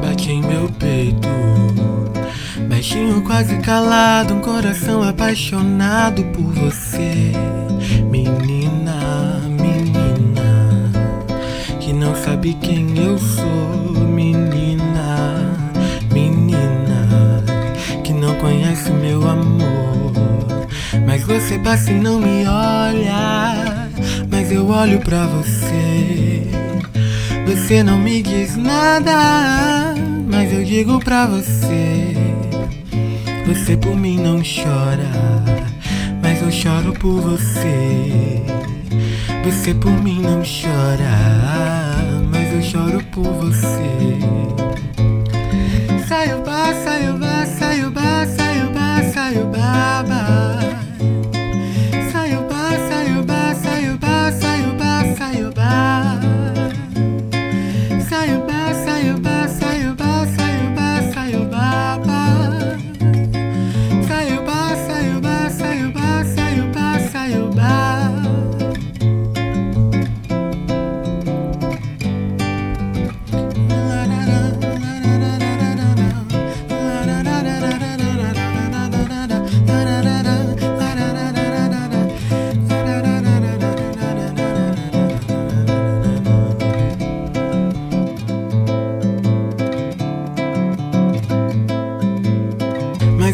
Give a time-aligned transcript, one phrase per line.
[0.00, 1.28] bate em meu peito.
[2.68, 7.32] Baixinho, quase calado, um coração apaixonado por você.
[8.10, 10.90] Menina, menina,
[11.80, 14.06] que não sabe quem eu sou.
[14.08, 15.56] Menina,
[16.12, 17.42] menina,
[18.02, 20.12] que não conhece meu amor.
[21.06, 23.88] Mas você passa e não me olha.
[24.30, 26.21] Mas eu olho pra você.
[27.62, 29.94] Você não me diz nada,
[30.28, 32.12] mas eu digo pra você.
[33.46, 35.08] Você por mim não chora,
[36.20, 38.42] mas eu choro por você.
[39.44, 44.41] Você por mim não chora, mas eu choro por você.
[58.12, 58.41] Ga je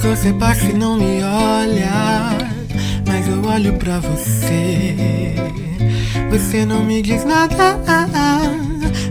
[0.00, 1.90] Mas você passa e não me olha.
[3.04, 5.34] Mas eu olho pra você.
[6.30, 7.80] Você não me diz nada.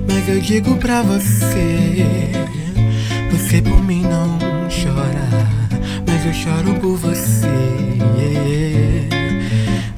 [0.08, 2.32] Mas eu digo pra você.
[3.32, 5.28] Você por mim não chora.
[6.08, 7.50] Mas eu choro por você.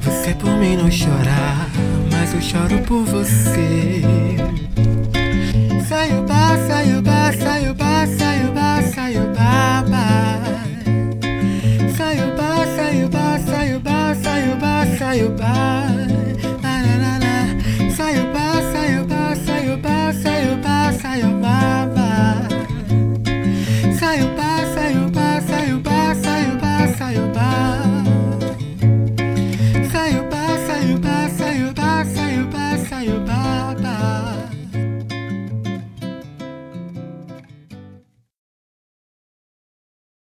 [0.01, 1.69] Você por mim não chora.
[2.11, 3.48] Mas eu choro por você.
[15.19, 15.98] you back.